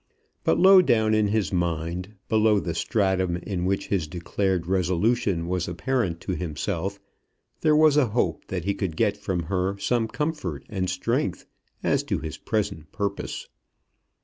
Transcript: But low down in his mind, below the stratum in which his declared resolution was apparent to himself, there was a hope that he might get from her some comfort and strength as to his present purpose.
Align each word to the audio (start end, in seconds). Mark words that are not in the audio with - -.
But 0.43 0.57
low 0.59 0.81
down 0.81 1.13
in 1.13 1.27
his 1.27 1.53
mind, 1.53 2.15
below 2.27 2.59
the 2.59 2.73
stratum 2.73 3.37
in 3.37 3.65
which 3.65 3.89
his 3.89 4.07
declared 4.07 4.65
resolution 4.65 5.47
was 5.47 5.67
apparent 5.67 6.19
to 6.21 6.31
himself, 6.35 6.99
there 7.59 7.75
was 7.75 7.97
a 7.97 8.07
hope 8.07 8.45
that 8.47 8.65
he 8.65 8.75
might 8.81 8.95
get 8.95 9.15
from 9.15 9.43
her 9.43 9.77
some 9.77 10.07
comfort 10.07 10.65
and 10.69 10.89
strength 10.89 11.45
as 11.83 12.01
to 12.05 12.17
his 12.17 12.39
present 12.39 12.91
purpose. 12.91 13.47